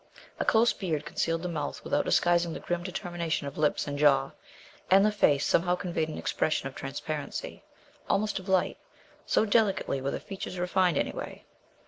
A 0.39 0.45
close 0.45 0.73
beard 0.73 1.05
concealed 1.05 1.43
the 1.43 1.47
mouth 1.47 1.83
without 1.83 2.05
disguising 2.05 2.53
the 2.53 2.59
grim 2.59 2.81
determination 2.81 3.45
of 3.45 3.55
lips 3.59 3.85
and 3.85 3.99
jaw, 3.99 4.31
and 4.89 5.05
the 5.05 5.11
face 5.11 5.45
somehow 5.45 5.75
conveyed 5.75 6.09
an 6.09 6.17
impression 6.17 6.67
of 6.67 6.73
transparency, 6.73 7.63
almost 8.09 8.39
of 8.39 8.49
light, 8.49 8.79
so 9.27 9.45
delicately 9.45 10.01
were 10.01 10.09
the 10.09 10.19
features 10.19 10.57
refined 10.57 10.97
away. 10.97 11.45